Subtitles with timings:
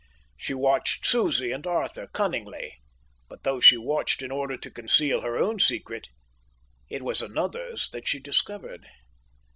[0.35, 2.79] She watched Susie and Arthur cunningly.
[3.29, 6.07] But though she watched in order to conceal her own secret,
[6.89, 8.87] it was another's that she discovered.